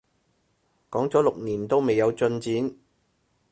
[0.89, 2.75] 講咗六年都未有進展